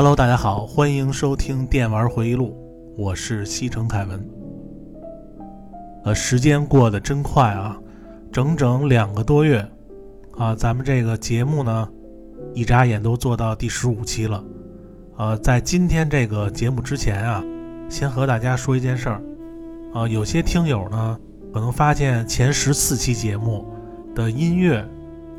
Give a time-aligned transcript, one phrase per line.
[0.00, 2.50] Hello，大家好，欢迎收听《电玩回忆录》，
[2.96, 4.24] 我是西城凯文。
[6.04, 7.76] 呃，时间过得真快啊，
[8.30, 9.68] 整整两个多月
[10.36, 11.88] 啊，咱们这个节目呢，
[12.54, 14.44] 一眨眼都做到第十五期了。
[15.16, 17.44] 呃，在今天这个节目之前啊，
[17.88, 19.20] 先和大家说一件事儿
[19.92, 21.18] 啊，有些听友呢
[21.52, 23.66] 可能发现前十四期节目
[24.14, 24.78] 的音乐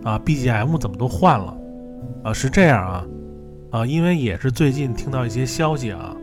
[0.04, 1.58] 啊 BGM 怎么都换了
[2.26, 3.06] 啊，是这样啊。
[3.72, 6.16] 啊，因为也是最近听到一些消息啊，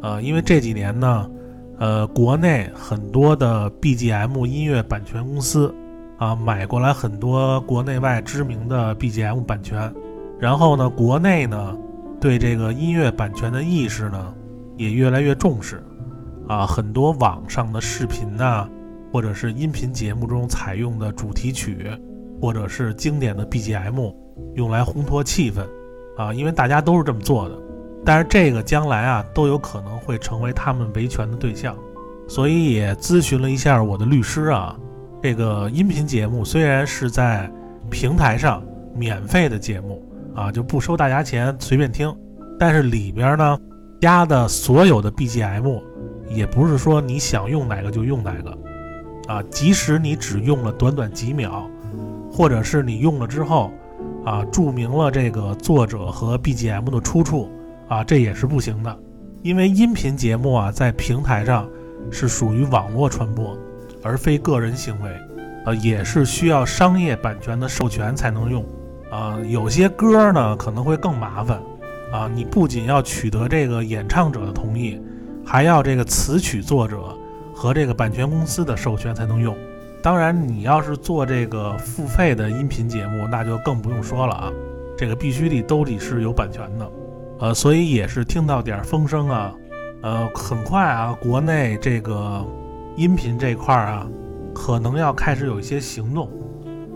[0.00, 1.30] 呃，因为这几年呢，
[1.78, 5.74] 呃，国内很多的 BGM 音乐版权公司
[6.18, 9.92] 啊，买过来很多国内外知名的 BGM 版权，
[10.38, 11.76] 然后呢，国内呢，
[12.20, 14.34] 对这个音乐版权的意识呢，
[14.78, 15.84] 也越来越重视，
[16.48, 18.66] 啊，很多网上的视频呐，
[19.12, 21.86] 或者是音频节目中采用的主题曲，
[22.40, 24.14] 或者是经典的 BGM，
[24.54, 25.66] 用来烘托气氛。
[26.16, 27.58] 啊，因为大家都是这么做的，
[28.04, 31.76] 但是这个将来啊都有可能会成为他们维权的对象，
[32.28, 34.76] 所以也咨询了一下我的律师啊。
[35.22, 37.50] 这个音频节目虽然是在
[37.90, 38.62] 平台上
[38.94, 42.14] 免费的节目啊，就不收大家钱，随便听，
[42.58, 43.58] 但是里边呢
[44.00, 45.82] 加的所有的 BGM
[46.28, 48.58] 也不是说你想用哪个就用哪个
[49.26, 51.68] 啊，即使你只用了短短几秒，
[52.30, 53.72] 或者是你用了之后。
[54.24, 57.50] 啊，注明了这个作者和 BGM 的出处
[57.88, 58.98] 啊，这也是不行的，
[59.42, 61.68] 因为音频节目啊在平台上
[62.10, 63.56] 是属于网络传播，
[64.02, 65.10] 而非个人行为，
[65.66, 68.64] 呃，也是需要商业版权的授权才能用。
[69.10, 71.60] 啊，有些歌呢可能会更麻烦，
[72.10, 74.98] 啊，你不仅要取得这个演唱者的同意，
[75.44, 77.14] 还要这个词曲作者
[77.54, 79.54] 和这个版权公司的授权才能用。
[80.04, 84.52] 当然，你要是做这个付费的音频节目，那就更不用说了啊。
[84.98, 86.92] 这个必须得都得是有版权的，
[87.38, 89.54] 呃，所以也是听到点风声啊，
[90.02, 92.44] 呃，很快啊，国内这个
[92.96, 94.06] 音频这块儿啊，
[94.54, 96.28] 可能要开始有一些行动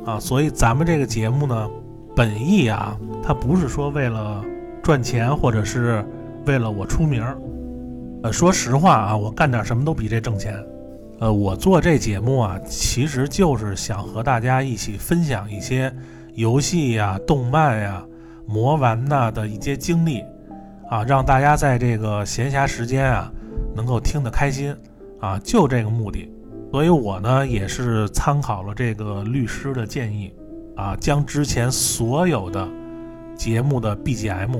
[0.05, 0.21] 啊。
[0.21, 1.71] 所以咱们这个节目呢，
[2.15, 4.45] 本意啊，它不是说为了
[4.83, 6.05] 赚钱，或者是
[6.45, 7.39] 为了我出名儿。
[8.25, 10.55] 呃，说实话啊，我干点什么都比这挣钱。
[11.21, 15.93] 呃，我做这节目啊，其实就是想和大家一起分享一些
[16.35, 18.05] 游戏呀、动漫呀、
[18.47, 20.23] 魔玩呐的一些经历，
[20.89, 23.33] 啊，让大家在这个闲暇时间啊，
[23.75, 24.73] 能够听得开心，
[25.19, 26.31] 啊，就这个目的。
[26.71, 30.33] 所以我呢，也是参考了这个律师的建议，
[30.77, 32.69] 啊，将之前所有的
[33.35, 34.57] 节目的 BGM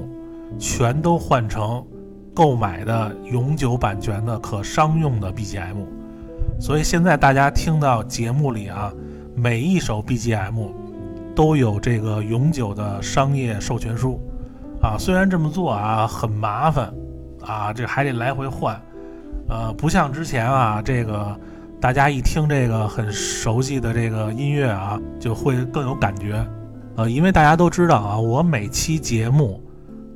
[0.59, 1.87] 全都换成
[2.35, 5.87] 购买的永久版权的可商用的 BGM。
[6.61, 8.93] 所以现在大家听到节目里啊，
[9.35, 10.71] 每一首 BGM
[11.35, 14.21] 都有这个永久的商业授权书
[14.83, 14.97] 啊。
[14.99, 16.93] 虽然这么做啊很麻烦
[17.43, 18.79] 啊，这还得来回换，
[19.49, 21.39] 呃，不像之前啊，这个
[21.81, 26.45] 大家一听这个很熟悉的这个音乐啊，就会更有感觉。
[26.97, 29.63] 呃，因为大家都知道啊，我每期节目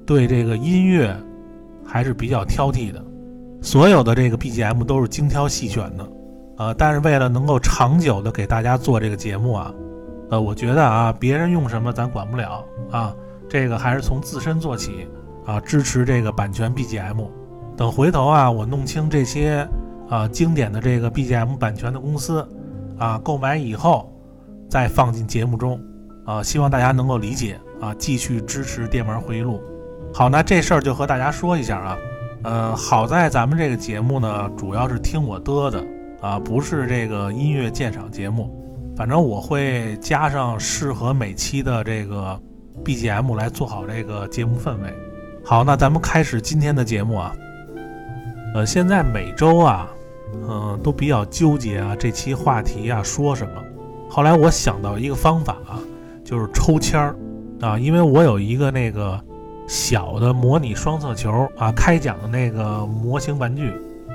[0.05, 1.17] 对这个音乐
[1.87, 3.01] 还是比较挑剔的，
[3.63, 6.05] 所有的这个 BGM 都是精挑细选的。
[6.59, 9.75] 呃，但是为了能够长久的给大家做这个节目啊，
[10.31, 13.15] 呃，我觉得啊，别人用什么咱管不了啊，
[13.49, 15.09] 这个还是从自身做起
[15.47, 17.27] 啊，支持这个版权 BGM。
[17.77, 19.67] 等回头啊，我弄清这些
[20.09, 22.47] 啊经典的这个 BGM 版权的公司
[22.99, 24.13] 啊，购买以后
[24.69, 25.81] 再放进节目中
[26.27, 29.61] 啊，希望大家能够理解啊，继续支持电玩回忆录。
[30.15, 31.99] 好，那这事儿就和大家说一下啊，
[32.45, 35.83] 呃，好在咱们这个节目呢，主要是听我嘚的。
[36.23, 38.49] 啊，不是这个音乐鉴赏节目，
[38.97, 42.41] 反正我会加上适合每期的这个
[42.85, 44.95] BGM 来做好这个节目氛围。
[45.45, 47.35] 好，那咱们开始今天的节目啊。
[48.55, 49.89] 呃，现在每周啊，
[50.49, 53.55] 嗯，都比较纠结啊，这期话题啊说什么？
[54.09, 55.81] 后来我想到一个方法啊，
[56.25, 57.17] 就是抽签儿
[57.63, 59.21] 啊，因为我有一个那个
[59.67, 63.73] 小的模拟双色球啊，开奖的那个模型玩具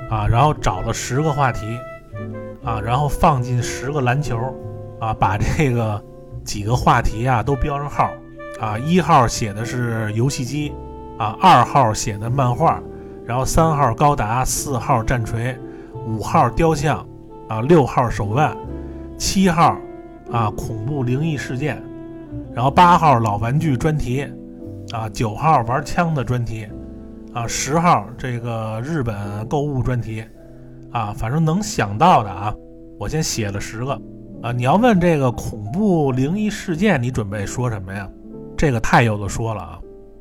[0.08, 1.76] 啊，然后找了十个话题。
[2.68, 4.36] 啊，然后放进十个篮球，
[5.00, 6.04] 啊，把这个
[6.44, 8.10] 几个话题啊都标上号，
[8.60, 10.74] 啊，一号写的是游戏机，
[11.16, 12.78] 啊，二号写的漫画，
[13.24, 15.58] 然后三号高达，四号战锤，
[16.06, 16.98] 五号雕像，
[17.48, 18.54] 啊，六号手办，
[19.16, 19.74] 七号
[20.30, 21.82] 啊恐怖灵异事件，
[22.52, 24.30] 然后八号老玩具专题，
[24.92, 26.68] 啊，九号玩枪的专题，
[27.32, 29.16] 啊，十号这个日本
[29.48, 30.22] 购物专题。
[30.98, 32.52] 啊，反正能想到的啊，
[32.98, 33.92] 我先写了十个。
[34.42, 38.08] 啊，你要问这个恐怖灵异事件，你准备说什么呀？
[38.56, 39.78] 这个太有的说了啊。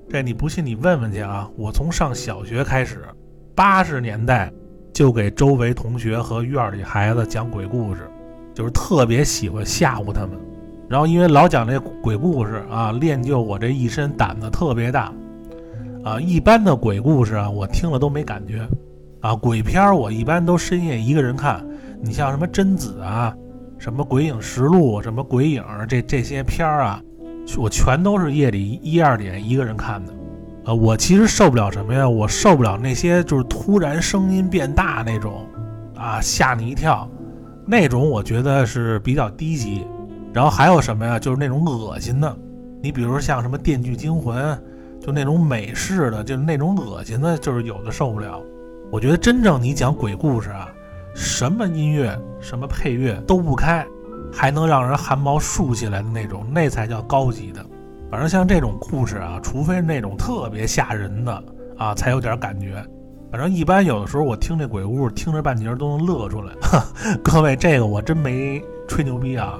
[0.09, 1.49] 这你不信你问问去啊！
[1.57, 3.03] 我从上小学开始，
[3.55, 4.51] 八十年代
[4.93, 8.09] 就给周围同学和院里孩子讲鬼故事，
[8.53, 10.31] 就是特别喜欢吓唬他们。
[10.87, 15.11] 然后因为老讲这鬼故事啊，练就我这一身胆子特别大
[16.03, 16.19] 啊。
[16.21, 18.65] 一般的鬼故事啊，我听了都没感觉
[19.21, 19.35] 啊。
[19.35, 21.65] 鬼片我一般都深夜一个人看。
[22.01, 23.35] 你像什么贞子啊，
[23.77, 27.01] 什么鬼影实录，什么鬼影这这些片儿啊。
[27.57, 30.13] 我全都是夜里一二点一个人看的，
[30.65, 32.07] 呃，我其实受不了什么呀？
[32.07, 35.47] 我受不了那些就是突然声音变大那种，
[35.95, 37.09] 啊，吓你一跳，
[37.65, 39.87] 那种我觉得是比较低级。
[40.33, 41.17] 然后还有什么呀？
[41.17, 42.37] 就是那种恶心的，
[42.83, 44.37] 你比如像什么《电锯惊魂》，
[44.99, 48.39] 就那种美式的，就是那种恶心的，就是有的受不了。
[48.91, 50.69] 我觉得真正你讲鬼故事啊，
[51.15, 53.85] 什么音乐、什么配乐都不开。
[54.31, 57.65] 还能让人汗毛竖起来的那种，那才叫高级的。
[58.11, 61.43] 反正像这种故事啊，除非是那种特别吓人的
[61.77, 62.75] 啊，才有点感觉。
[63.31, 66.53] 反正一般有的时候我听这鬼故事，听着半截都能乐出来。
[67.23, 69.57] 各位，这个我真没吹牛逼啊。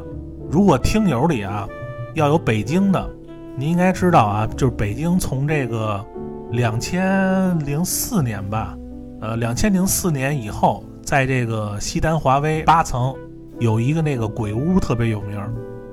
[0.52, 1.68] 如果听友里啊
[2.14, 3.10] 要有北京的，
[3.56, 6.06] 你应该知道啊，就是北京从这个
[6.52, 8.78] 两千零四年吧，
[9.22, 13.14] 呃，两千零四年以后，在这个西单华威八层。
[13.60, 15.36] 有一个那个鬼屋特别有名，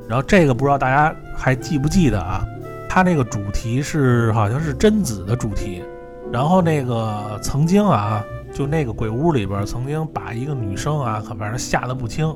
[0.07, 2.45] 然后这个不知道大家还记不记得啊？
[2.91, 5.83] 它那个主题是好像是贞子的主题，
[6.31, 8.23] 然后那个曾经啊，
[8.53, 12.29] 就那个鬼屋里边曾经把一个女生啊，可反正吓得不轻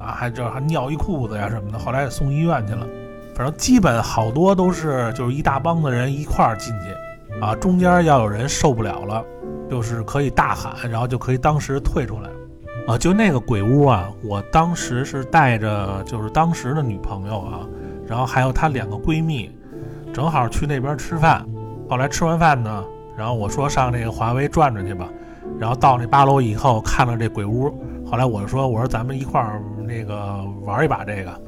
[0.00, 2.84] 啊，还这还尿一裤子呀什么的，后来也送医院去了。
[3.36, 6.88] 反正基本好多都是就是一大帮的人一块儿进去
[7.42, 9.24] 啊，中间要有人受不了了，
[9.68, 12.30] 就是可以大喊，然后就可以当时退出来。
[12.86, 17.66] 啊，就那个鬼屋啊，我当时是带着就是当时的女朋友啊，
[18.06, 19.50] 然后还有她两个闺蜜，
[20.12, 21.44] 正好去那边吃饭。
[21.90, 22.84] 后来吃完饭呢，
[23.18, 25.08] 然后我说上那个华为转转去吧。
[25.58, 27.76] 然后到那八楼以后看了这鬼屋，
[28.08, 31.40] 后来我说我说咱们一块儿那个玩一把这个。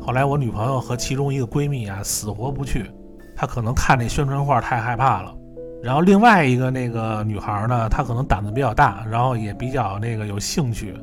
[0.00, 2.90] 后来我女朋友和其中一个闺蜜啊死活不去，
[3.36, 5.34] 她可能看那宣传画太害怕了。
[5.82, 10.94] 然后另外一个那个女孩呢，她可能胆子比较大，然后也比较那个有兴趣。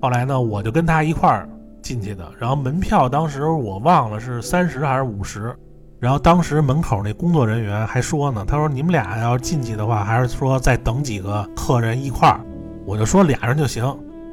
[0.00, 1.48] 后来呢，我就跟她一块儿
[1.82, 2.26] 进去的。
[2.38, 5.54] 然后门票当时我忘了是三十还是五十。
[5.98, 12.40] 然后当时门口那工作人员还说呢，他说你们俩要进去的话，还是说再等几个客人一块儿。
[12.86, 13.84] 我就说俩人就行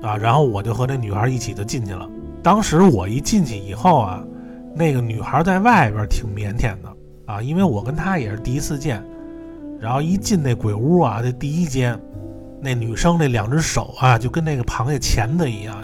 [0.01, 0.15] 啊。
[0.15, 2.07] 然后我就和那女孩一起就进去了。
[2.41, 4.23] 当时我一进去以后啊，
[4.73, 6.95] 那个女孩在外边挺腼腆的
[7.27, 9.03] 啊，因为我跟她也是第一次见。
[9.79, 11.95] 然后一进那鬼屋啊，这第一间，
[12.59, 15.77] 那女生那两只手啊，就跟那个螃蟹钳子一样，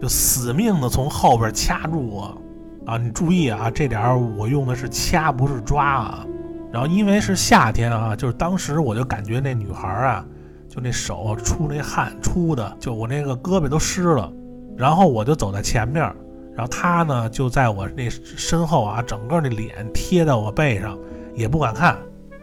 [0.00, 2.38] 就死命的从后边掐住我，
[2.86, 4.00] 啊，你注意啊，这点
[4.36, 6.26] 我用的是掐，不是抓啊。
[6.70, 10.24] 然后因为是夏天啊，就是当时我就感觉那女孩啊，
[10.68, 14.32] 就那手出那汗出的，就我那个胳膊都湿了。
[14.76, 16.14] 然后我就走在前面，
[16.54, 20.98] 然后他呢就在我那身后啊，整个那脸贴在我背上，
[21.34, 21.96] 也不敢看。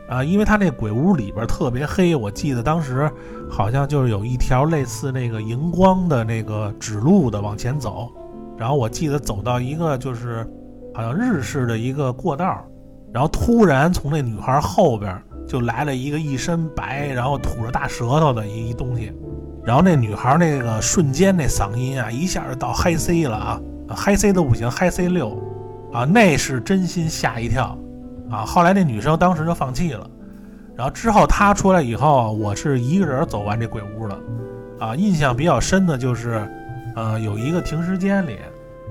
[0.09, 3.07] 啊，因为他那鬼屋里边特别黑，我记得当时
[3.47, 8.11] 好像就是有一条类似那个荧光的那个指路的往前走，
[8.57, 10.43] 然后我记得走到一个就是
[10.95, 12.65] 好像日式的一个过道，
[13.13, 15.15] 然后突然从那女孩后边
[15.47, 19.13] 就来了一个一身白，然后吐着大舌头的一一东西，
[19.63, 23.61] 然后那女孩那个瞬间那嗓音啊一下就到嗨 C 了啊，
[23.95, 25.37] 嗨 C 都不行，嗨 C 六
[25.91, 27.77] 啊，那是真心吓一跳。
[28.31, 30.07] 啊，后来那女生当时就放弃了，
[30.75, 34.19] 然后之后她出来以后，我是一个人走完这鬼屋的，
[34.79, 36.47] 啊，印象比较深的就是，
[36.95, 38.37] 呃，有一个停尸间里，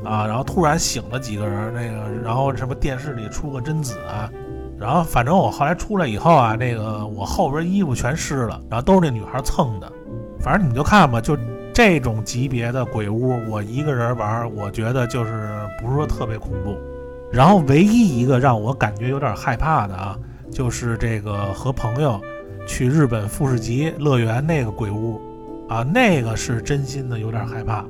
[0.05, 4.29] 啊，然后突然醒了几个人，那个，然后什么电视里出个贞子啊，
[4.77, 9.89] 然后反正我后来出来以后啊，那个我后边衣服全湿了，然后都是那女孩蹭的，
[10.41, 11.37] 反正你们就看吧，就
[11.79, 15.49] 这种级别的鬼屋，我一个人玩，我觉得就是
[15.81, 16.77] 不是说特别恐怖。
[17.33, 20.19] 然后唯一一个让我感觉有点害怕的啊，
[20.51, 22.21] 就是这个和朋友
[22.67, 25.21] 去日本富士急乐园那个鬼屋，
[25.69, 27.85] 啊，那个是真心的有点害怕。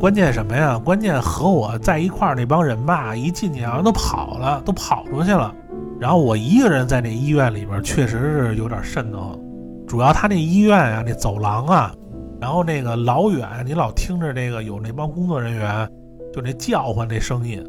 [0.00, 0.76] 关键什么呀？
[0.76, 5.54] 关键和我在一块儿那帮人吧，一进去好像都跑了，都跑出去了。
[6.00, 9.38] 然后我一个人在那医院里边，确实是有点瘆得慌。
[9.86, 11.94] 主要他那医院啊，那走廊啊，
[12.40, 15.90] 然后那个老远你老听着那个有那帮工作人员
[16.32, 17.64] 就那叫唤那声音。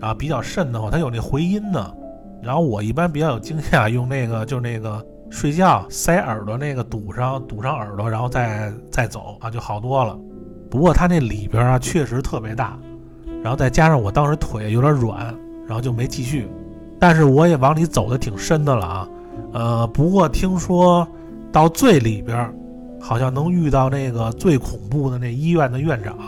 [0.00, 1.94] 啊，比较瘆得慌，它有那回音呢。
[2.42, 10.18] 然后我一般比较有经验，用那个就那个睡觉塞耳朵那个堵上，堵上耳朵，然后再再走啊，就好多了。
[10.68, 12.76] 不过它那里边啊确实特别大，
[13.42, 15.32] 然后再加上我当时腿有点软，
[15.66, 16.48] 然后就没继续。
[16.98, 19.08] 但是我也往里走的挺深的了啊。
[19.52, 21.06] 呃，不过听说
[21.52, 22.52] 到最里边，
[23.06, 26.18] 好像能遇到那个最恐怖的那医院的院长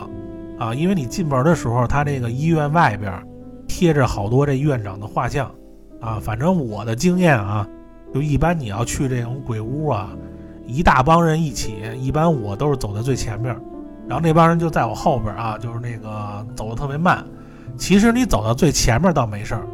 [0.57, 3.21] 啊，因为你进门的时候，他这个医院外边
[3.67, 5.51] 贴着好多这院长的画像
[5.99, 6.21] 啊。
[6.21, 7.67] 反正我的经验啊，
[8.13, 10.11] 就一般你要去这种鬼屋啊，
[10.65, 13.53] 一大帮人一起，一般我都是走在最前面，
[14.07, 17.21] 然后那帮人就在我后边啊，就是那个走的特别慢。
[17.77, 19.67] 其实你走到最前面倒没事儿。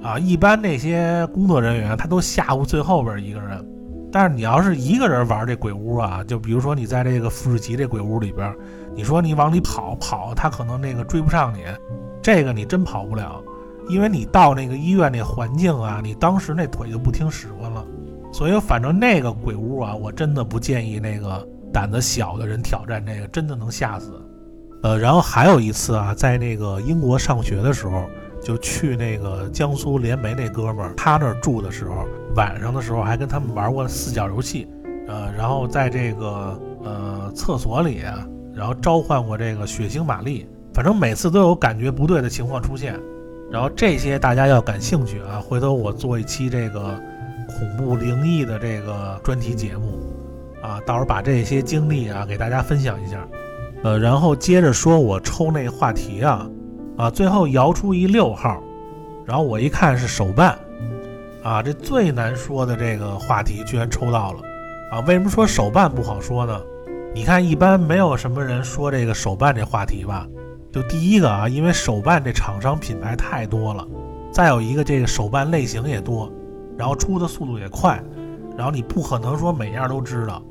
[0.00, 3.64] 啊，一般那些工作人员他都吓唬最后边一个人，
[4.12, 8.54] 但是你要是一个人玩这鬼屋啊，就比如说你在这个富士急这鬼屋里边，
[8.94, 11.60] 你说你往里跑跑，他可能那个追不上你，
[12.20, 13.42] 这个你真跑不了，
[13.88, 17.82] 因为你到那个医院那环境啊，你当时那腿就不听使唤了，
[18.30, 24.12] 所以反正那个鬼屋啊，我真的不建议那个胆子小的人挑战这个，真的能吓死。
[24.82, 28.04] 呃，然后还有一次啊，在那个英国上学的时候。
[28.42, 34.68] 就去那个江苏联煤那哥们儿，他那儿住的时候，晚上的时候还跟他们玩过四角游戏，
[35.06, 38.02] 呃，然后在这个呃厕所里，
[38.54, 42.98] 然后召唤过这个血腥玛丽，反正每次都有感觉不对的情况出现。
[43.50, 46.98] 然后这些大家要感兴趣啊，回头我做一期这个
[47.46, 50.00] 恐怖灵异的这个专题节目，
[50.62, 53.24] 啊，到时候把这些经历啊给大家分享一下。
[53.84, 56.48] 呃，然后接着说我抽那话题啊。
[56.96, 58.62] 啊，最后摇出一六号，
[59.24, 60.58] 然后我一看是手办，
[61.42, 64.40] 啊，这最难说的这个话题居然抽到了，
[64.92, 66.60] 啊，为什么说手办不好说呢？
[67.14, 70.26] 你看，一般没有什么人说这个手办这话题吧？
[70.70, 73.86] 就第一个啊，因为手办这厂商品牌太多了，
[74.30, 76.30] 再有一个这个手办类型也多，
[76.78, 78.02] 然后出的速度也快，
[78.56, 80.42] 然后你不可能说每样都知道，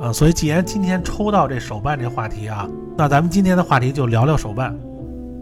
[0.00, 4.78] 啊，所以既然今天抽到这手办这话题啊，那咱们今天的话题就聊聊手办。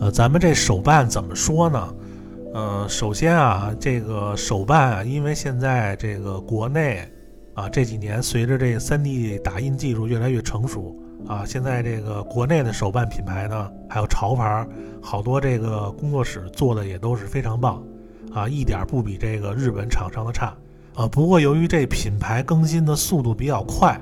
[0.01, 1.95] 呃，咱们这手办怎么说呢？
[2.55, 7.07] 呃，首先啊，这个手办啊，因为现在这个国内
[7.55, 14.67] 啊，这几年随着这个 3D 打印技术越来越成熟啊，现在这个国内的手办品牌呢，还有潮牌，
[15.03, 17.83] 好多这个工作室做的也都是非常棒
[18.33, 20.55] 啊，一点不比这个日本厂商的差
[20.95, 21.09] 啊。
[21.09, 24.01] 不过由于这品牌更新的速度比较快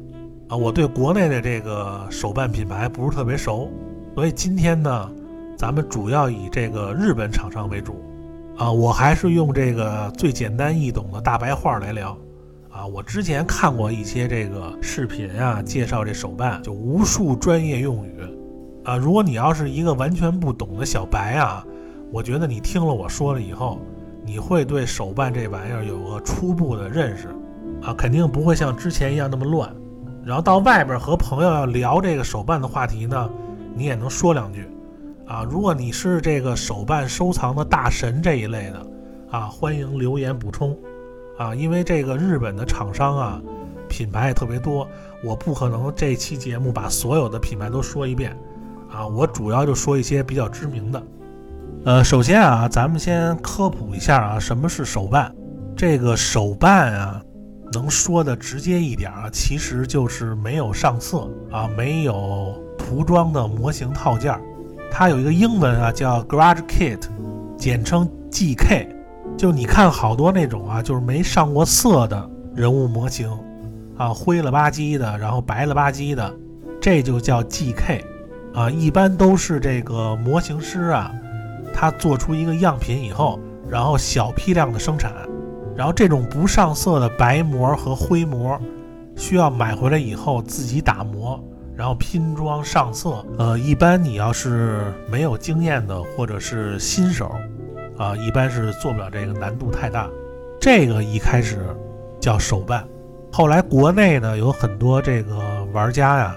[0.49, 3.71] 啊，我对国内的这个手办品牌不是特别熟，
[4.15, 5.11] 所以今天呢。
[5.57, 8.05] 咱们主要以这个日本厂商为主，
[8.59, 12.17] 啊，我还是用这个最简单易懂的大白话来聊，
[12.71, 18.21] 啊，我之前看过一些这个视频啊，介绍这手办，就无数专业用语，
[18.85, 21.65] 啊，如果你要是一个完全不懂的小白啊，
[22.13, 23.81] 我觉得你听了我说了以后，
[24.27, 27.29] 你会对手办这玩意儿有个初步的认识，
[27.81, 29.75] 啊，肯定不会像之前一样那么乱，
[30.23, 33.31] 然后到外边和朋友要聊这个手办的话题呢，
[33.75, 34.69] 你也能说两句。
[35.27, 38.87] 啊，如果你是这个手办收藏的大神这一类的，
[39.31, 40.77] 啊，欢迎留言补充，
[41.37, 43.43] 啊，因为这个日本的厂商啊，
[43.89, 44.89] 品牌也特别多，
[45.25, 48.39] 我不可能这期节目把所有的品牌都说一遍，
[48.89, 51.03] 啊，我主要就说一些比较知名的。
[51.85, 55.35] 呃，首先啊，咱们先科普一下啊，什么是手办？
[55.77, 57.21] 这个手办啊，
[57.73, 64.41] 能说的直接一点啊，其实就是没有上色啊，没有涂装的模型套件儿。
[64.91, 67.01] 它有一个英文啊，叫 Garage Kit，
[67.57, 68.89] 简称 GK。
[69.37, 73.31] 就你看好多那种啊，就是没上过色的人物模型，
[73.97, 76.35] 啊，灰了吧唧的，然后白了吧唧的，
[76.81, 78.05] 这就叫 GK。
[78.55, 81.13] 啊，一般都是这个模型师啊，
[81.75, 83.39] 他做出一个样品以后，
[83.69, 85.13] 然后小批量的生产，
[85.77, 88.59] 然后这种不上色的白膜和灰膜，
[89.15, 91.39] 需要买回来以后自己打磨。
[91.77, 97.31] 然后拼装上色，呃，一般你要是没有经验的，或者是新手，
[97.99, 100.09] 啊，一般是做不了这个，难度太大。
[100.59, 101.59] 这个一开始
[102.19, 102.83] 叫手办，
[103.31, 105.37] 后来国内呢有很多这个
[105.75, 106.37] 玩家呀，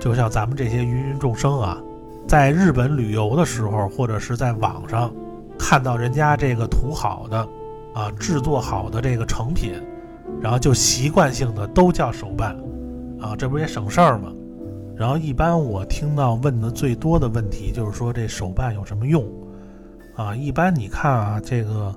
[0.00, 1.80] 就像咱们这些芸芸众生啊，
[2.26, 5.14] 在日本旅游的时候，或者是在网上
[5.56, 7.48] 看到人家这个涂好的，
[7.94, 9.74] 啊，制作好的这个成品，
[10.40, 12.56] 然后就习惯性的都叫手办，
[13.20, 14.32] 啊，这不也省事儿吗？
[14.96, 19.24] 然后一般我听到问的最多的问题就是说这手办有什么用
[20.16, 20.34] 啊？
[20.36, 21.94] 一般你看啊，这个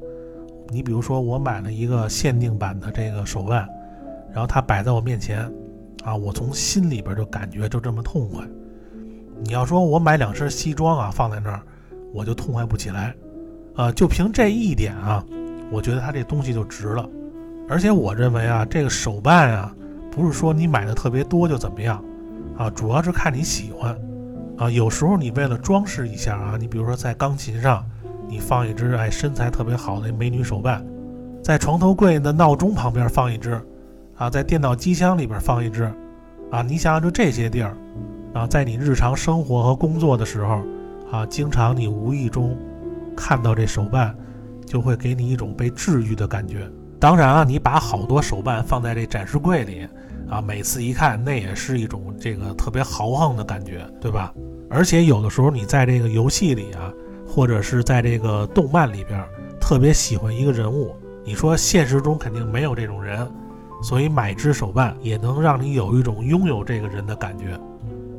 [0.70, 3.68] 你比如说我买了一个限定版的这个手办，
[4.32, 5.52] 然后它摆在我面前
[6.04, 8.44] 啊，我从心里边就感觉就这么痛快。
[9.44, 11.62] 你要说我买两身西装啊放在那儿，
[12.12, 13.16] 我就痛快不起来
[13.76, 13.92] 啊。
[13.92, 15.24] 就凭这一点啊，
[15.72, 17.08] 我觉得它这东西就值了。
[17.70, 19.76] 而且我认为啊，这个手办啊，
[20.10, 22.04] 不是说你买的特别多就怎么样。
[22.58, 23.96] 啊，主要是看你喜欢，
[24.58, 27.86] 啊，有时候你为了装饰一下啊，你比如说在钢琴上，
[28.28, 30.86] 你放一只哎身材特别好的美女手办，
[31.44, 33.62] 在床头柜的闹钟旁边放一只，
[34.18, 35.84] 啊，在电脑机箱里边放一只，
[36.52, 37.78] 啊，你想想就这些地儿，
[38.34, 40.62] 啊，在你日常生活和工作的时候，
[41.12, 42.58] 啊，经常你无意中
[43.16, 44.16] 看到这手办，
[44.66, 46.68] 就会给你一种被治愈的感觉。
[47.00, 49.88] 当然啊，你把好多手办放在这展示柜里，
[50.30, 54.34] 啊，每次一看，那也是一种这个特别豪横的感觉，对吧？
[54.70, 56.92] 而且有的时候你在这个游戏里啊，
[57.26, 59.24] 或者是在这个动漫里边，
[59.60, 60.94] 特别喜欢一个人物，
[61.24, 63.26] 你说现实中肯定没有这种人，
[63.82, 67.58] 所以买只手办也能让你有一种拥有这个人的感觉。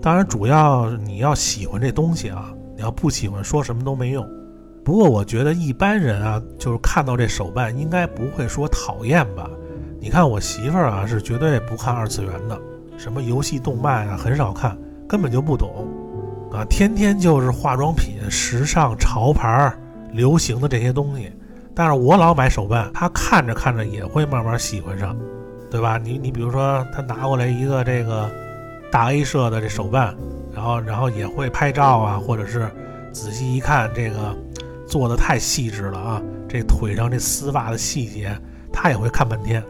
[0.00, 4.26] 当然，主要你要喜欢这东西啊，你要不喜欢，说什么都没用。
[4.84, 9.50] 不过我觉得一般人啊，就是看到这手办，应该不会说讨厌吧？
[10.00, 12.58] 你看我媳妇儿啊，是绝对不看二次元的，
[12.96, 14.76] 什么游戏、动漫啊，很少看，
[15.08, 15.88] 根本就不懂。
[16.52, 19.78] 啊，天天就是化妆品、时尚、潮牌儿、
[20.12, 21.32] 流行的这些东西。
[21.74, 25.16] 但是我老买手办，她看着看着也会慢慢喜欢上，
[25.70, 25.98] 对吧？
[25.98, 28.30] 你你比如说，她拿过来一个这个
[28.90, 30.14] 大 A 社的这手办，
[30.54, 32.70] 然后然后也会拍照啊，或者是
[33.12, 34.34] 仔细一看，这个
[34.86, 38.36] 做的太细致了啊，这腿上这丝袜的细节，
[38.80, 39.61] 他也会看半天，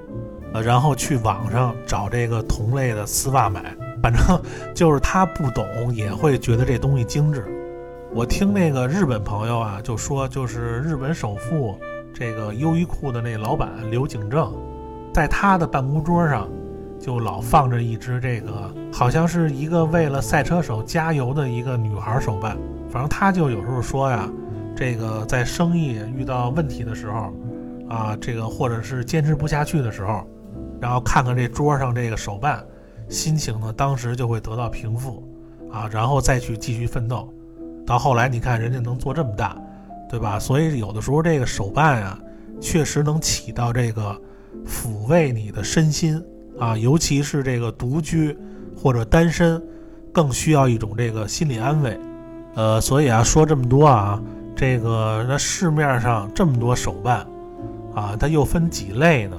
[0.52, 3.74] 呃，然后去网上找这个同类的丝袜买。
[4.02, 4.20] 反正
[4.74, 7.42] 就是他不懂，也会觉得这东西精致。
[8.12, 11.78] 我听那个日本朋友啊，就说就是日本首富
[12.12, 14.54] 这个优衣库的那老板刘景正，
[15.14, 16.46] 在他的办公桌上
[17.00, 22.58] 就老放着一只这个，好像是一个为了赛车手加油的一个女孩手办。
[22.90, 24.28] 反正他就有时候说呀，
[24.76, 27.32] 这个在生意遇到问题的时候，
[27.88, 30.26] 啊，这个或者是坚持不下去的时候，
[30.80, 32.64] 然后看看这桌上这个手办。
[33.08, 35.26] 心情呢，当时就会得到平复，
[35.72, 37.32] 啊，然后再去继续奋斗。
[37.86, 39.56] 到后来，你看人家能做这么大，
[40.10, 40.38] 对吧？
[40.38, 42.18] 所以有的时候这个手办啊，
[42.60, 44.14] 确实能起到这个
[44.66, 46.22] 抚慰你的身心
[46.58, 48.36] 啊，尤其是这个独居
[48.76, 49.62] 或者单身，
[50.12, 51.98] 更需要一种这个心理安慰。
[52.56, 54.22] 呃，所以啊，说这么多啊，
[54.54, 57.26] 这个那市面上这么多手办
[57.98, 59.36] 啊，它又分几类呢？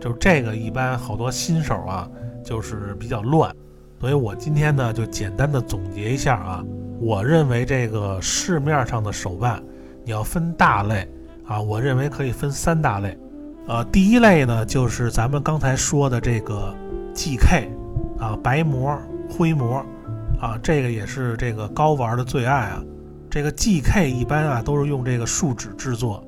[0.00, 2.08] 就是这个一般好多新手啊。
[2.44, 3.50] 就是比较乱，
[3.98, 6.62] 所以我今天呢就简单的总结一下啊，
[7.00, 9.62] 我认为这个市面上的手办，
[10.04, 11.08] 你要分大类
[11.46, 13.16] 啊，我认为可以分三大类，
[13.66, 16.76] 呃，第一类呢就是咱们刚才说的这个
[17.14, 17.70] GK
[18.18, 18.94] 啊，白膜、
[19.30, 19.82] 灰膜
[20.38, 22.84] 啊，这个也是这个高玩的最爱啊。
[23.30, 26.22] 这个 GK 一般啊都是用这个树脂制作，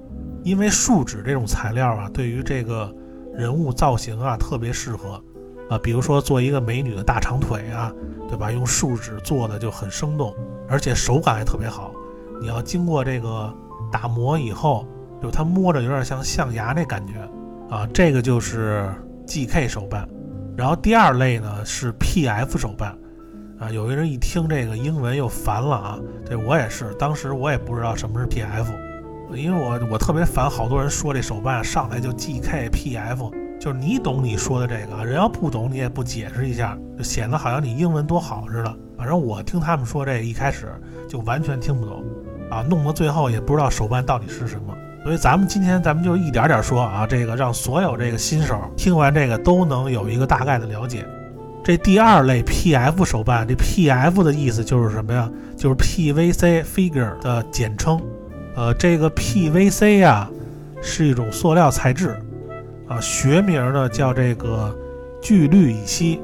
[0.46, 2.94] 因为树脂这种材料啊，对于这个
[3.34, 5.20] 人物造型啊特别适合。
[5.68, 7.92] 啊，比如说做一个美女的大长腿啊，
[8.28, 8.52] 对吧？
[8.52, 10.32] 用树脂做的就很生动，
[10.68, 11.92] 而且手感还特别好。
[12.40, 13.52] 你要经过这个
[13.90, 14.86] 打磨以后，
[15.20, 17.14] 就它摸着有点像象牙那感觉
[17.68, 17.84] 啊。
[17.92, 18.88] 这个就是
[19.26, 20.08] GK 手办。
[20.56, 22.96] 然后第二类呢是 PF 手办
[23.58, 23.68] 啊。
[23.72, 25.98] 有的人一听这个英文又烦了啊。
[26.24, 28.66] 这我也是，当时我也不知道什么是 PF，
[29.34, 33.30] 因为我我特别烦好多人说这手办上来就 GK PF。
[33.58, 38.76] 就是你懂你说的这个，人要不懂你也不解释一下，就显得好像你英文多好似的。
[38.98, 40.68] 反正我听他们说这一开始
[41.08, 42.04] 就完全听不懂，
[42.50, 44.76] 啊，弄到最后也不知道手办到底是什么。
[45.02, 51.06] 所以咱们今天咱们就一点点说啊，这个让所有这个新手听完这个都能有一个大概的了解。
[51.64, 55.30] 这第二类 PF 手办，这 PF 的意思就是什么呀？
[55.56, 57.98] 就是 PVC figure 的简称。
[58.56, 60.28] 呃，这个 PVC 呀
[60.82, 62.16] 是一种塑料材质。
[62.88, 64.72] 啊，学名呢叫这个
[65.20, 66.20] 聚氯乙烯，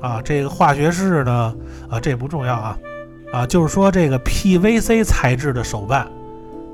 [0.00, 1.54] 啊，这个化学式呢，
[1.90, 2.78] 啊，这不重要啊，
[3.32, 6.08] 啊，就是说这个 PVC 材质的手办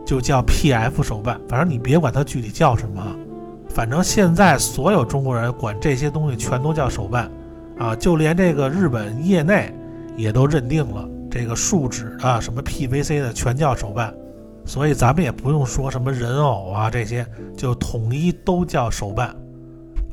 [0.06, 3.04] 就叫 PF 手办，反正你别管它具体叫什么，
[3.68, 7.28] 反正现在所有中国人管这些东西全都叫手办，
[7.78, 9.74] 啊，就连这个日本业内
[10.16, 14.14] 也都认定了这个树脂的什么 PVC 的全叫手办。
[14.66, 17.24] 所以咱们也不用说什么人偶啊，这些
[17.56, 19.34] 就统一都叫手办。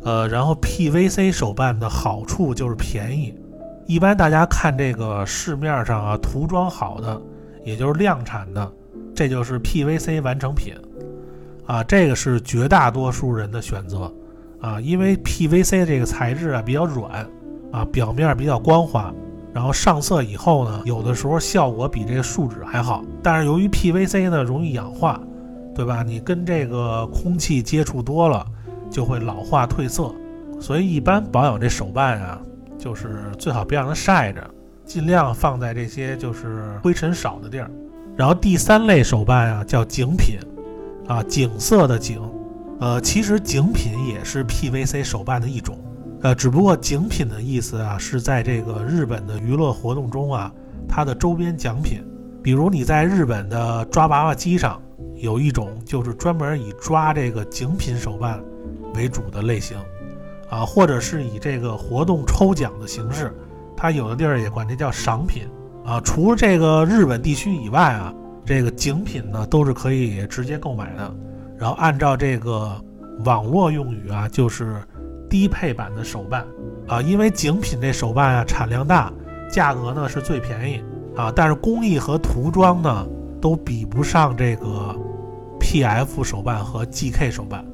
[0.04, 3.34] 呃，然后 PVC 手办的好处就是便宜，
[3.88, 7.22] 一般大家看这个市面上啊涂装好的，
[7.66, 8.72] 也就是量产的，
[9.16, 10.74] 这就是 PVC 完成品
[11.66, 14.14] 啊，这个是绝大多数人的选择
[14.62, 17.26] 啊，因为 PVC 这个材质啊比较软
[17.72, 19.12] 啊，表面比较光滑。
[19.54, 25.22] 然后上色以后呢，有的时候效果比这个树脂还好，但是由于 PVC 呢容易氧化，
[25.76, 26.02] 对吧？
[26.02, 28.46] 你跟这个空气接触多了，
[28.90, 30.12] 就会老化褪色，
[30.60, 32.42] 所以一般保养这手办啊，
[32.78, 34.50] 就是最好别让它晒着，
[34.86, 37.70] 尽量放在这些就是灰尘少的地儿。
[38.16, 40.38] 然后第三类手办啊叫景品，
[41.08, 42.22] 啊景色的景，
[42.80, 45.78] 呃，其实景品也是 PVC 手办的一种，
[46.24, 50.50] 呃，只不过景品的意思啊，是在这个日本的娱乐活动中啊，
[50.88, 52.02] 它的周边奖品，
[52.42, 54.82] 比如你在日本的抓娃娃机上
[55.18, 58.42] 有一种就是专门以抓这个景品手办
[58.96, 59.78] 为主的类型，
[60.50, 63.34] 啊，或者是以这个活动抽奖的形式，
[63.76, 65.44] 它有的地儿也管这叫赏品，
[65.84, 68.14] 啊，除了这个日本地区以外啊，
[68.46, 71.14] 这个景品呢都是可以直接购买的。
[71.58, 72.82] 然后按照这个
[73.26, 74.82] 网络用语啊，就是
[75.34, 76.46] 低配版的手办。
[76.88, 79.12] 啊，因为精品这手办啊产量大，
[79.50, 80.84] 价格呢是最便宜。
[81.16, 83.08] 啊，但是工艺和涂装呢
[83.42, 84.96] 都比不上这个
[85.60, 87.66] PF 手办和 GK 手办，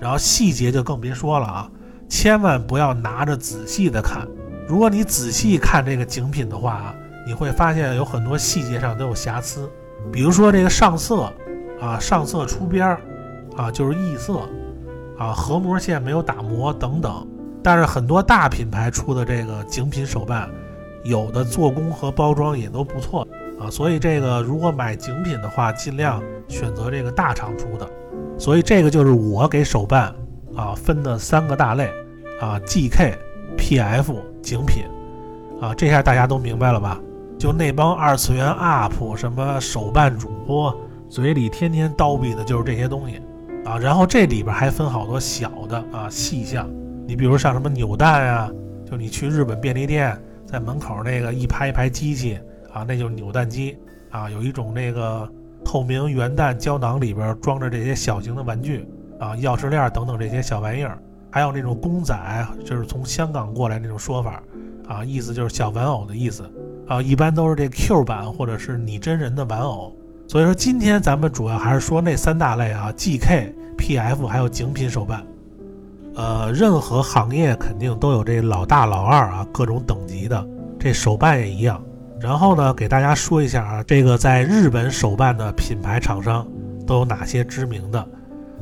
[0.00, 1.70] 然后细节就更别说了啊，
[2.08, 4.26] 千万不要拿着仔细的看，
[4.66, 9.70] 如果你仔细看这个精品的话啊，你会发现有很多细节上都有瑕疵，
[10.10, 11.32] 比如说这个上色。
[11.80, 13.00] 啊，上色出边儿，
[13.56, 14.48] 啊，就是异色，
[15.22, 17.24] 啊，合模线没有打磨等等。
[17.62, 20.50] 但是很多大品牌出的这个精品手办，
[21.04, 23.26] 有的做工和包装也都不错
[23.60, 23.70] 啊。
[23.70, 27.88] 所以这个如果买精品的话，尽量选择这个大厂出的。
[28.36, 30.12] 所以这个就是我给手办
[30.56, 31.88] 啊分的三个大类
[32.40, 33.16] 啊，GK、
[33.56, 34.82] PF、精品
[35.60, 36.98] 啊，这下大家都明白了吧？
[37.38, 40.76] 就那帮二次元 UP 什么手办主播。
[41.08, 43.20] 嘴里天天叨逼的就是这些东西，
[43.64, 46.68] 啊，然后这里边还分好多小的啊细项，
[47.06, 48.50] 你比如像什么扭蛋啊，
[48.84, 52.38] 就你去日本便利店，在门口那个一排一排机器
[52.72, 53.78] 啊，那就是扭蛋机
[54.10, 55.28] 啊，有一种那个
[55.64, 58.86] 透明圆蛋胶囊里边装着这些小型的玩具
[59.20, 60.98] 啊，钥匙链等等这些小玩意儿，
[61.30, 62.14] 还有那种公仔，
[62.64, 64.42] 就是从香港过来那种说法
[64.88, 66.42] 啊，意思就是小玩偶的意思
[66.88, 69.96] 啊，一般都是这 Q 版或者是拟真人的玩偶。
[70.32, 75.22] 所以说，今天咱们主要还是说那三大类啊，GK、PF 还有精品手办。
[76.14, 80.42] 呃，任何行业肯定都有这老大老二啊，各种等级的，
[80.78, 81.84] 这手办也一样。
[82.18, 86.48] 然后呢，给大家说一下啊，这个在日本手办的品牌厂商
[86.86, 88.02] 都有哪些知名的？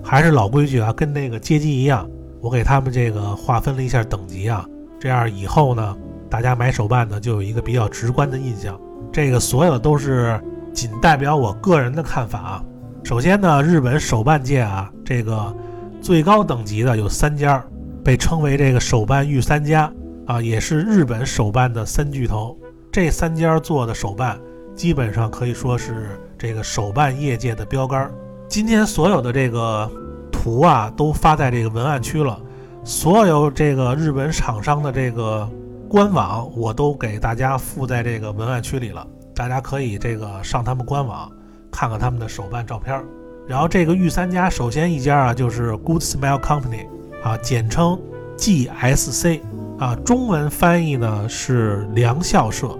[0.02, 2.04] 还是老规矩啊，跟那个街机一样，
[2.40, 4.66] 我给他们这个划分了一下等级啊，
[4.98, 5.96] 这样以后呢，
[6.28, 8.76] 大家买手办呢就有一个比较直观的印象。
[9.12, 10.36] 这个所有都是。
[10.72, 12.64] 仅代表我个人的看法啊。
[13.02, 15.54] 首先呢，日本手办界啊，这个
[16.00, 17.64] 最高等级的有三家，
[18.04, 19.92] 被称为这个手办御三家
[20.26, 22.56] 啊，也是日本手办的三巨头。
[22.92, 24.38] 这三家做的手办，
[24.74, 28.10] 基本上可以说是这个手办业界的标杆。
[28.48, 29.90] 今天所有的这个
[30.30, 32.38] 图啊，都发在这个文案区了。
[32.82, 35.48] 所有这个日本厂商的这个
[35.88, 39.06] 官网，我都给大家附在这个文案区里了。
[39.40, 41.32] 大家可以这个上他们官网
[41.70, 43.02] 看看他们的手办照片儿，
[43.48, 46.86] 然后这个御三家首先一家啊就是 Good Smile Company
[47.22, 47.98] 啊，简称
[48.36, 49.40] GSC
[49.78, 52.78] 啊，中文翻译呢是良笑社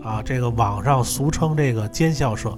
[0.00, 2.56] 啊，这个网上俗称这个奸笑社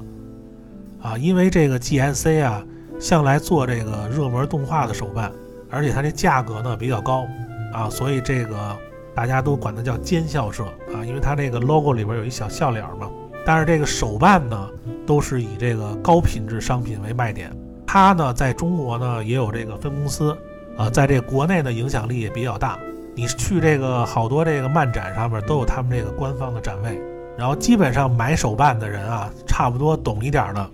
[1.01, 2.63] 啊，因为这个 GSC 啊
[3.01, 5.33] 向来做这个热门动画的手办，
[5.71, 7.25] 而且它这价格呢比较高
[7.73, 8.77] 啊，所以这个
[9.15, 10.65] 大家都管它叫奸笑社
[10.95, 13.09] 啊，因为它这个 logo 里边有一小笑脸嘛。
[13.45, 14.69] 但是这个手办呢，
[15.07, 17.51] 都是以这个高品质商品为卖点。
[17.87, 20.37] 它呢，在中国呢也有这个分公司，
[20.77, 22.79] 啊，在这国内的影响力也比较大。
[23.15, 27.01] 你去这个好多这个漫展上面都有他们这个官方的展位。
[27.37, 30.71] 然后基本上买手办的人啊，差不多懂一点的，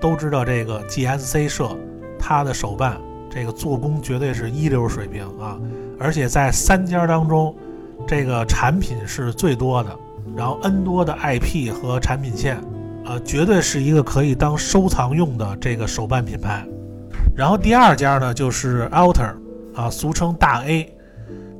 [0.00, 1.76] 都知道这个 GSC 社，
[2.18, 5.58] 它的手办这个做工绝对是一流水平啊。
[5.98, 7.54] 而且在三家当中，
[8.06, 9.96] 这个产品是最多的。
[10.36, 12.62] 然后 N 多的 IP 和产品线，
[13.04, 16.64] 呃，绝对是一个可以当收藏用的这个手办品牌。
[17.36, 19.34] 然后第二家呢，就是 Alter，
[19.74, 20.92] 啊，俗称大 A。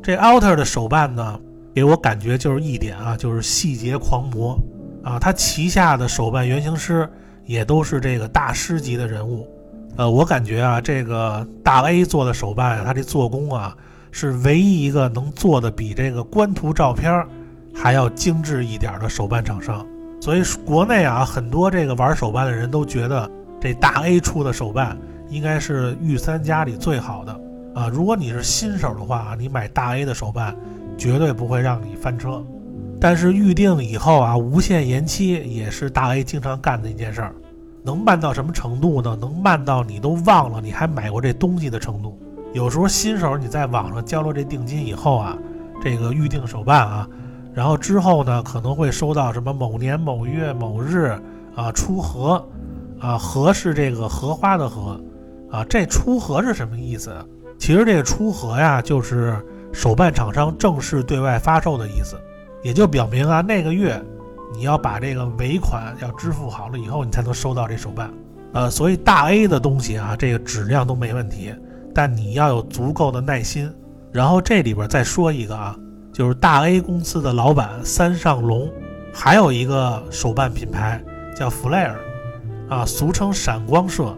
[0.02, 1.40] 这 Alter 的手办呢，
[1.74, 4.58] 给我感觉就是一点啊，就是细节狂魔
[5.02, 5.18] 啊。
[5.18, 7.08] 他旗下的手办原型师
[7.44, 9.46] 也都是这个大师级的人物。
[9.96, 13.76] 呃，我感觉啊，这个大 A 做的手办，它这做工啊，
[14.10, 17.28] 是唯一一个能做的比这个官图照片儿。
[17.74, 19.86] 还要精致一点的手办厂商，
[20.20, 23.30] 所以国内啊很多这个玩手办的人都觉得
[23.60, 24.96] 这大 A 出的手办
[25.28, 27.40] 应该是御三家里最好的
[27.74, 27.88] 啊。
[27.88, 30.54] 如果你是新手的话啊，你买大 A 的手办
[30.98, 32.44] 绝对不会让你翻车。
[33.00, 37.34] 但是预定以后啊，无限延期也是大 A 经常干的一件事儿。
[37.82, 39.16] 能慢到什么程度呢？
[39.18, 42.20] 能慢到你都忘了你还买过这东西的程度。
[42.52, 45.38] 有时候新手你在网上交了这定金以后啊，
[45.82, 47.08] 这个预定手办啊。
[47.52, 51.18] 然后之后呢，可能会收到什么某年某月某日
[51.54, 52.44] 啊出荷，
[52.98, 55.00] 啊荷是这个荷花的荷，
[55.50, 57.12] 啊，这出盒是什么意思？
[57.58, 59.36] 其实这个出盒呀，就是
[59.72, 62.16] 手办厂商正式对外发售的意思，
[62.62, 64.00] 也就表明啊，那个月
[64.54, 68.10] 你要把这个尾款要支付好了以后，你才能收到这手办。
[68.52, 71.54] 呃，所以大 A 的东西啊，这个质量都没问题，
[71.94, 73.70] 但你要有足够的耐心。
[74.12, 75.76] 然后这里边再说一个啊，
[76.20, 78.70] 就是大 A 公司的老板三上龙，
[79.10, 81.02] 还有一个手办品牌
[81.34, 81.94] 叫 Flare，
[82.68, 84.08] 啊，俗称闪光社，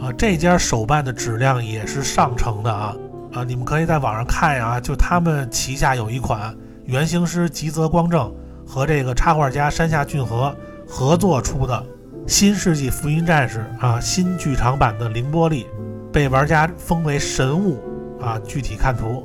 [0.00, 2.96] 啊，这家手办的质量也是上乘的啊，
[3.32, 6.52] 啊，你们可以在网上看呀，就他们旗下有一款
[6.84, 8.34] 原型师吉泽光正
[8.66, 10.52] 和这个插画家山下俊和
[10.88, 11.80] 合作出的。
[12.26, 15.68] 新世纪福音战士啊，新剧场版的凌波丽
[16.12, 17.80] 被玩家封为神物
[18.20, 19.22] 啊，具体看图。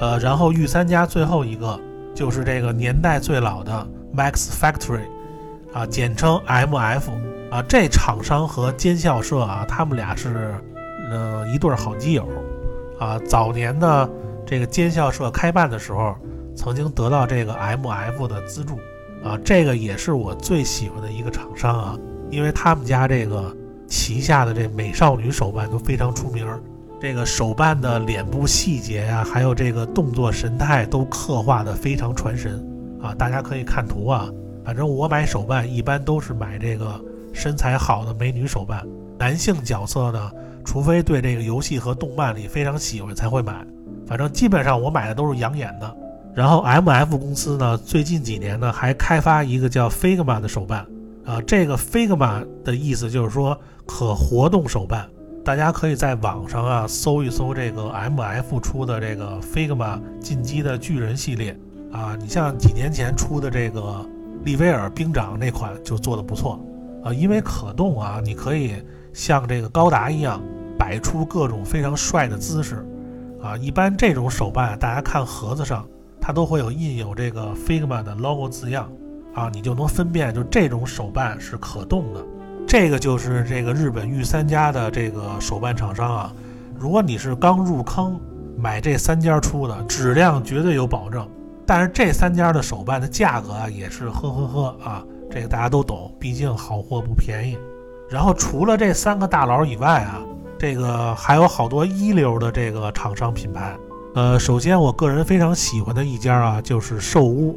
[0.00, 1.78] 呃，然后御三家最后一个
[2.14, 5.04] 就是这个年代最老的 Max Factory
[5.72, 7.10] 啊，简称 MF
[7.50, 10.54] 啊，这厂商和尖校社啊，他们俩是
[11.10, 12.26] 呃一对好基友
[12.98, 13.18] 啊。
[13.20, 14.08] 早年的
[14.44, 16.16] 这个尖校社开办的时候，
[16.56, 18.76] 曾经得到这个 MF 的资助
[19.24, 21.98] 啊，这个也是我最喜欢的一个厂商啊。
[22.30, 23.54] 因为他们家这个
[23.86, 26.58] 旗下的这美少女手办都非常出名儿，
[27.02, 32.64] 这个手办的脸部细节呀，还有这个动作神态都刻画的非常传神
[33.02, 33.12] 啊！
[33.12, 34.30] 大家可以看图啊，
[34.64, 38.86] 反正我买手办一般都是买这个身材好的美女手办，
[39.18, 40.30] 男性角色呢，
[40.64, 43.66] 除非对这个游戏和动漫里非常喜欢才会买，
[44.06, 45.96] 反正基本上我买的都是养眼的。
[46.32, 50.86] 然后 M F 公司呢，最近几年呢还开发一个叫 Figma 的手办。
[51.26, 55.08] 啊，这个 Figma 的意思就是说可活动手办，
[55.44, 61.58] 大家可以在网上啊搜一搜这个 MF 出的这个 Figma 进击的巨人系列。
[61.90, 64.06] 啊，你像几年前出的这个
[64.44, 66.58] 利威尔兵长那款就做的不错。
[67.04, 68.74] 啊，因为可动啊，你可以
[69.12, 70.40] 像这个高达一样
[70.78, 72.86] 摆出各种非常帅的姿势。
[73.42, 75.84] 啊，一般这种手办大家看盒子上
[76.20, 78.90] 它都会有印有这个 Figma 的 logo 字样。
[79.34, 82.24] 啊，你就能分辨，就这种手办是可动的，
[82.72, 86.32] 这个就是这个日本御三家的这个手办厂商啊。
[86.80, 88.18] 如果你是刚入坑
[88.56, 91.28] 买这三家出的，质量绝对有保证。
[91.66, 97.58] 但是这三家的手办的价格啊，也是呵呵呵啊，这个大家都懂，毕竟好货不便宜。
[98.08, 100.22] 然后除了这三个大佬以外啊，
[100.58, 103.76] 这个还有好多一流的这个厂商品牌。
[104.14, 107.54] 呃，首先我个人非常喜欢的一家啊，就是寿屋。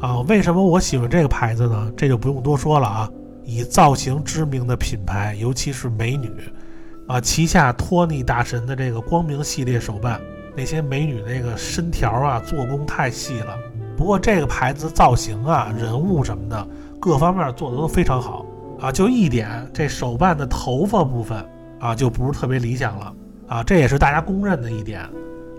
[0.00, 1.92] 啊，为什么我喜欢这个牌子呢？
[1.96, 3.08] 这就不用多说了啊，
[3.50, 6.30] 以造型知名的品牌，尤其是美女，
[7.08, 10.20] 啊，旗下托尼大神的这个光明系列手办，
[10.56, 13.58] 那些美女那个身条啊，做工太细了。
[13.96, 16.68] 不过这个牌子造型啊，人物什么的，
[17.00, 18.46] 各方面做的都非常好
[18.80, 18.92] 啊。
[18.92, 21.44] 就一点，这手办的头发部分
[21.80, 23.12] 啊，就不是特别理想了
[23.48, 23.64] 啊。
[23.64, 25.00] 这也是大家公认的一点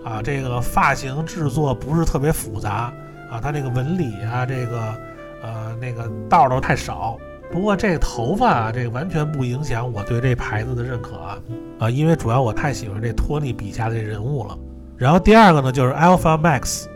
[0.02, 2.90] 啊，这个发型制作不是特别复杂。
[3.30, 4.94] 啊，它这个纹理啊，这个，
[5.42, 7.18] 呃，那个道道太少。
[7.52, 11.38] 不过这个头发啊，这个完全不影响我对这牌子的认可啊。
[11.80, 14.58] 啊，因为主要我太喜欢这托尼笔下的人物了。
[14.96, 16.86] 然后第二个呢，就是 Alpha Max，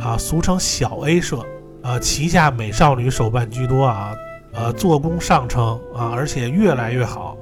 [0.00, 1.38] 啊，俗称小 A 社，
[1.82, 4.12] 啊，旗下美少女手办居多啊，
[4.52, 7.36] 呃，做工上乘啊，而且越来越好。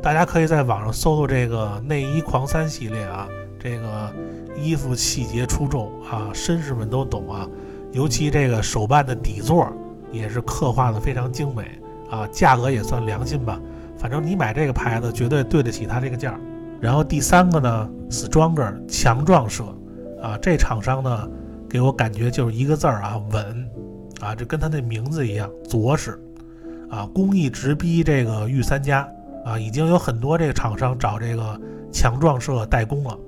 [0.00, 3.26] 大家可以在网上搜搜这个内衣狂三系列啊，
[3.58, 4.12] 这个
[4.54, 7.48] 衣服细节出众啊，绅士们都懂啊。
[7.90, 9.66] 尤其这个手办的底座
[10.12, 13.60] 也是刻画的非常精美啊，价格也算良心吧。
[13.96, 16.38] 反正你买这个牌子绝对对得起它这个价。
[16.80, 19.64] 然后第三个呢，Stronger 强壮社
[20.20, 21.28] 啊，这厂商呢
[21.68, 23.70] 给我感觉就是一个字儿啊，稳
[24.20, 26.20] 啊，就跟他那名字一样，着实
[26.90, 29.08] 啊，工艺直逼这个御三家
[29.46, 31.58] 啊，已经有很多这个厂商找这个
[31.90, 33.18] 强壮社代工了，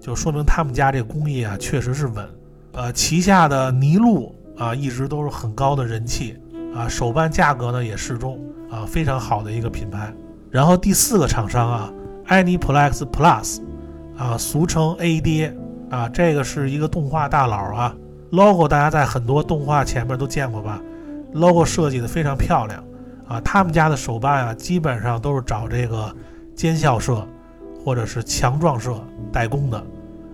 [0.00, 2.26] 就说明他们家这工艺啊确实是稳。
[2.72, 6.38] 呃，旗下的尼禄啊，一直都是很高的人气
[6.74, 8.38] 啊，手办价格呢也适中
[8.70, 10.12] 啊，非常好的一个品牌。
[10.50, 11.92] 然后第四个厂商啊
[12.28, 13.60] ，Aniplex Plus
[14.16, 15.54] 啊，俗称 A 爹
[15.90, 17.94] 啊，这个是一个动画大佬啊
[18.30, 20.80] ，logo 大家在很多动画前面都见过吧
[21.32, 22.82] ？logo 设计的非常漂亮
[23.28, 26.14] 啊，他们家的手办啊，基本上都是找这个
[26.56, 27.26] 尖校社
[27.84, 28.94] 或者是强壮社
[29.32, 29.78] 代工的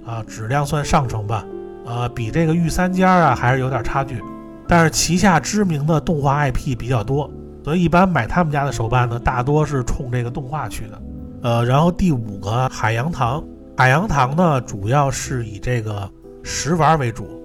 [0.07, 1.44] 啊，质量算上乘吧。
[1.85, 4.20] 呃，比这个御三家啊还是有点差距，
[4.68, 7.31] 但是旗下知名的动画 IP 比较多，
[7.64, 11.02] 所以一般买他们家的手办呢，大多是冲这个动画去的。
[11.42, 13.44] 呃，然后第五个海洋堂，
[13.76, 16.11] 海洋堂呢主要是以这个
[16.42, 17.42] 食玩为主。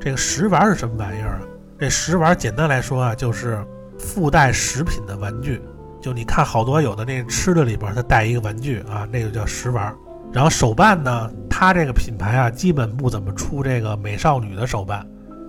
[0.00, 1.40] 这个食玩是什么玩意儿啊？
[1.78, 3.64] 这食玩简单来说啊，就是
[3.98, 5.60] 附带食品的玩具
[6.00, 9.94] 就你看好多有的那吃的里边，它带一个玩具啊，那个叫食玩。
[10.32, 15.04] 然后手办呢，它这个品牌啊，基本不怎么出这个美少女的手办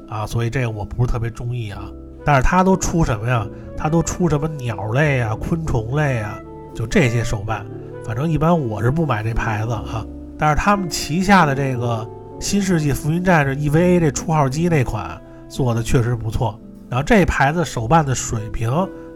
[0.10, 1.84] 啊，所以这个我不是特别中意啊。
[2.26, 3.48] 但是它都出什么呀？
[3.78, 6.38] 它都出什么鸟类啊、昆虫类啊，
[6.76, 7.66] 就这些手办。
[8.04, 10.06] 反正一般我是不买这牌子啊。
[10.38, 12.08] 但是他们旗下的这个
[12.40, 16.60] 新世纪福音战士 EVA 这出号机那款做的确实不错。
[16.90, 18.72] 然后这牌子手办的水平，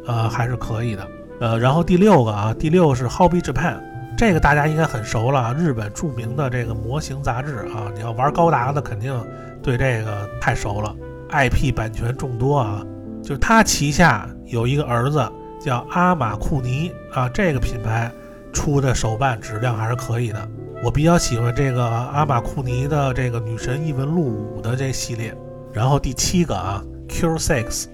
[0.05, 1.07] 呃，还是可以的。
[1.39, 3.79] 呃，然后第六个啊，第六是 Hobby Japan。
[4.25, 9.13] 这个大家应该很熟了，日本著名的这个模型杂志啊，你要玩高达的肯定
[9.61, 10.95] 对这个太熟了
[11.29, 12.81] ，IP 版权众多啊。
[13.21, 18.09] 就是他旗下有一个儿子叫阿玛库尼啊，这个品牌
[18.53, 20.49] 出的手办质量还是可以的。
[20.81, 25.35] 我比较喜欢这个阿玛库尼的这个女神异闻录五的这系列。
[25.73, 27.87] 然后第七个啊，Q Six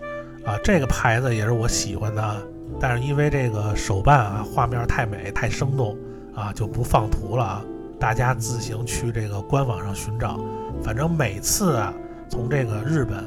[0.45, 2.37] 啊，这个牌子也是我喜欢的，
[2.79, 5.97] 但是因为这个手办啊，画面太美太生动。
[6.39, 7.65] 啊，就不放图了啊！
[7.99, 10.39] 大家自行去这个官网上寻找。
[10.81, 11.93] 反正每次啊，
[12.29, 13.21] 从这个日本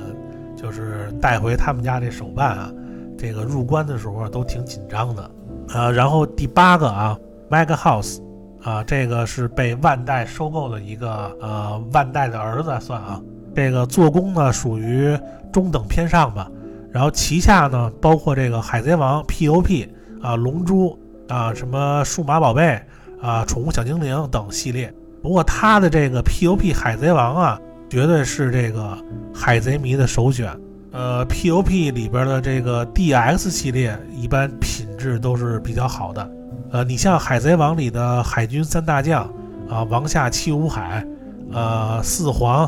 [0.56, 2.72] 就是带回他们家这手办啊，
[3.18, 5.30] 这个入关的时候都挺紧张的。
[5.74, 7.14] 呃，然后第八个啊
[7.50, 8.18] ，Mega House
[8.62, 13.20] 啊，这个是被万代收购的一个呃万代的儿子算啊。
[13.54, 15.14] 这个做工呢属于
[15.52, 16.50] 中等偏上吧。
[16.90, 19.86] 然后旗下呢包括这个海贼王 POP
[20.22, 20.98] 啊，龙珠
[21.28, 22.80] 啊，什么数码宝贝。
[23.22, 24.92] 啊，宠物小精灵等系列。
[25.22, 27.58] 不过它的这个 POP 海贼王啊，
[27.88, 28.98] 绝对是这个
[29.32, 30.50] 海贼迷的首选。
[30.90, 36.30] 呃，POP 里边的这个 DX 系列一般品质都是比较好的。
[36.72, 39.22] 呃，你像海贼王里的海军三大将
[39.70, 41.06] 啊，王下七武海，
[41.52, 42.64] 呃，四皇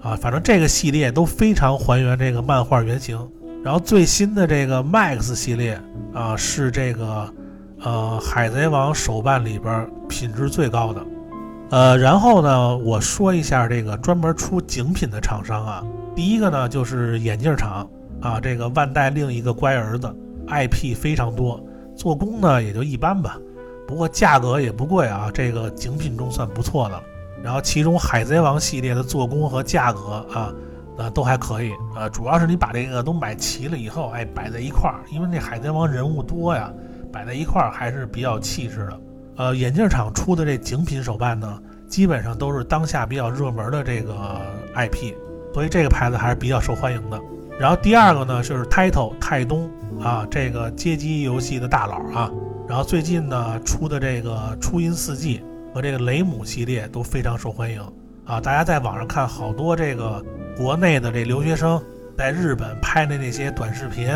[0.00, 3.18] 啊，反正这个系列都非常还原这个漫画原型。
[3.64, 5.78] 然后最新的这个 MAX 系列
[6.14, 7.28] 啊，是这个。
[7.86, 11.06] 呃，海贼王手办里边品质最高的，
[11.70, 17.88] 呃，然后呢，我说一下这个专门出精品的厂商啊，第一个呢就是眼镜厂
[18.20, 20.12] 啊，这个万代另一个乖儿子
[20.48, 23.38] ，IP 非常多，做工呢也就一般吧，
[23.86, 27.02] 不过价格也不贵啊，这个精品中算不错的了。
[27.40, 30.52] 然后其中海贼王系列的做工和价格啊，
[30.98, 36.68] 呃都还可以啊，主要是你把这个都买齐了以后，哎，摆在一块儿，因为那海贼王人物多呀。
[37.16, 39.00] 摆在一块儿还是比较气势的。
[39.36, 44.38] 呃，眼镜厂出的这精品手办呢，基本上都是当下比较热门的这个
[44.74, 45.14] IP，
[45.54, 47.18] 所以这个牌子还是比较受欢迎的。
[47.58, 52.30] 然后第二个呢，就是 Title 泰东啊，这个街机游戏的大佬啊。
[52.68, 57.80] 然后最近呢出的这个初音四季和这个雷姆系列都非常受欢迎
[58.26, 58.38] 啊。
[58.38, 60.22] 大家在网上看好多这个
[60.54, 61.82] 国内的这留学生
[62.16, 64.08] 在日本拍的那些短视频。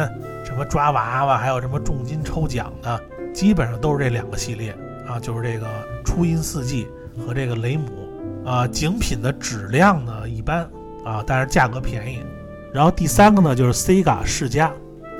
[0.42, 3.00] 什么抓娃娃，还有什么重金抽奖的，
[3.32, 4.74] 基本上都是这两个系列
[5.06, 5.66] 啊，就是这个
[6.04, 6.88] 初音四季
[7.24, 7.86] 和这个雷姆
[8.44, 8.66] 啊。
[8.66, 10.68] 精品的质量呢一般
[11.04, 12.20] 啊，但是价格便宜。
[12.72, 14.72] 然后第三个呢就是 Sega 世嘉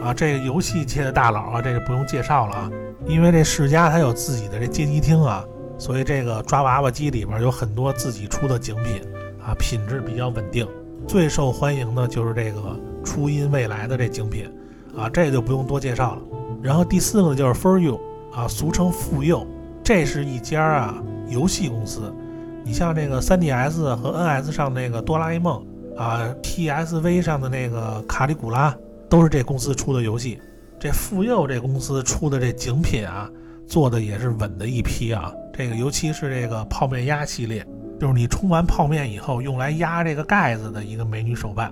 [0.02, 2.70] 啊，这个游戏界的大佬啊，这个不用介绍了啊，
[3.06, 5.44] 因为这世嘉它有自己的这街机厅啊，
[5.78, 9.02] 所以这个抓娃娃机里边有很多自己出的精品
[9.44, 10.66] 啊，品质比较稳定。
[11.06, 14.50] 最受欢迎的就是这个初音未来的这精品。
[14.96, 16.22] 啊，这个就不用多介绍了。
[16.60, 18.00] 然后第四个呢就是 For You
[18.32, 19.46] 啊，俗称富佑，
[19.84, 22.12] 这是一家啊游戏公司。
[22.64, 25.64] 你像这个 3DS 和 NS 上那个哆啦 A 梦
[25.96, 28.76] 啊，PSV 上的那个卡里古拉，
[29.08, 30.40] 都是这公司出的游戏。
[30.78, 33.30] 这富佑这公司出的这精品啊，
[33.66, 35.32] 做的也是稳的一批啊。
[35.54, 37.64] 这个尤其是这个泡面鸭系列，
[38.00, 41.70] 就是你冲完泡面以后用来压这个盖子的一个美女手办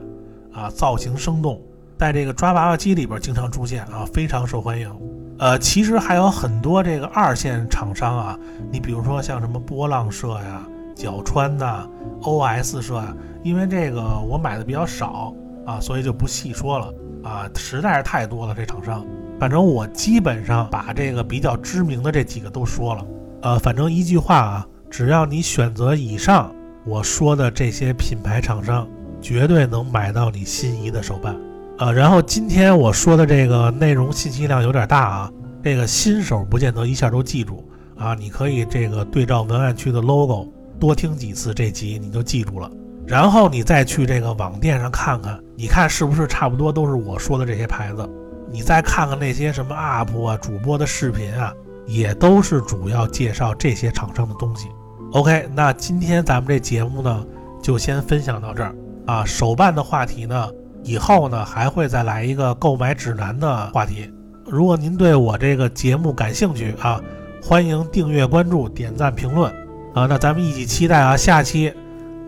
[0.52, 1.58] 啊，造型生动。
[1.96, 4.94] 在这个抓娃娃机里边经常出现啊，非常受欢迎。
[5.38, 8.38] 呃，其实还有很多这个二线厂商啊，
[8.70, 10.62] 你比如说像什么波浪社呀、
[10.94, 11.88] 角川呐、
[12.20, 15.32] OS 社呀，因为这个我买的比较少
[15.64, 19.02] 啊，所以就不细说了啊，实在是太多了这厂商。
[19.40, 23.06] 反正我基本上把这个比较知名的这几个都说了。
[23.40, 26.52] 呃，反正一句话啊，只要你选择以上
[26.84, 28.88] 我说的这些品牌厂商，
[29.20, 31.36] 绝对能买到你心仪的手办。
[31.78, 35.32] 呃，然后今天我说的这个内容信息量有点大啊，
[35.62, 38.14] 这个新手不见得一下都记住啊。
[38.14, 40.48] 你可以这个对照文案区的 logo，
[40.80, 42.70] 多听几次这集你就记住了。
[43.06, 48.08] 然后你再去这个网店上看看，你看是不是差不多都是我说的这些牌子？
[48.50, 51.52] 你再看看那些什么 UP 啊、主播的视频啊，
[51.86, 54.68] 也都是主要介绍这些厂商的东西。
[55.12, 57.26] OK，那今天咱们这节目呢，
[57.62, 58.74] 就先分享到这儿
[59.06, 59.24] 啊。
[59.24, 60.48] 手办的话题呢？
[60.84, 64.10] 以后呢还会再来一个购买指南的话题，
[64.46, 67.00] 如果您对我这个节目感兴趣啊，
[67.42, 69.52] 欢迎订阅、关注、点赞、评论
[69.94, 70.06] 啊。
[70.06, 71.72] 那咱们一起期待啊，下期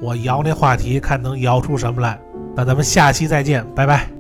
[0.01, 2.21] 我摇那话题，看能摇出什么来。
[2.57, 4.20] 那咱们下期再见，拜拜。